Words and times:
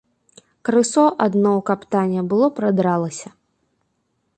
Крысо 0.69 1.03
адно 1.27 1.49
ў 1.59 1.61
каптане 1.69 2.21
было 2.33 2.47
прадралася. 2.61 3.29